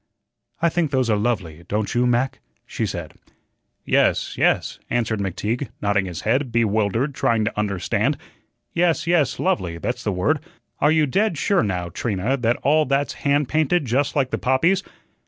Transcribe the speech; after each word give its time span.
"I 0.63 0.69
think 0.69 0.89
those 0.89 1.11
are 1.11 1.15
lovely, 1.15 1.63
don't 1.67 1.93
you, 1.93 2.07
Mac?" 2.07 2.39
she 2.65 2.87
said. 2.87 3.13
"Yes, 3.85 4.35
yes," 4.35 4.79
answered 4.89 5.19
McTeague, 5.19 5.69
nodding 5.79 6.05
his 6.07 6.21
head, 6.21 6.51
bewildered, 6.51 7.13
trying 7.13 7.45
to 7.45 7.55
understand. 7.55 8.17
"Yes, 8.73 9.05
yes, 9.05 9.37
lovely, 9.37 9.77
that's 9.77 10.03
the 10.03 10.11
word. 10.11 10.39
Are 10.79 10.91
you 10.91 11.05
dead 11.05 11.37
sure 11.37 11.61
now, 11.61 11.89
Trina, 11.89 12.35
that 12.35 12.55
all 12.63 12.85
that's 12.85 13.13
hand 13.21 13.47
painted 13.47 13.85
just 13.85 14.15
like 14.15 14.31
the 14.31 14.39
poppies?" 14.39 14.81